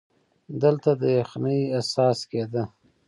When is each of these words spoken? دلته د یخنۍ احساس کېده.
دلته 0.61 0.89
د 1.01 1.03
یخنۍ 1.19 1.59
احساس 1.77 2.19
کېده. 2.29 2.63